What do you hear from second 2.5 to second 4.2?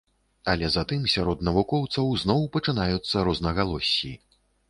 пачынаюцца рознагалоссі.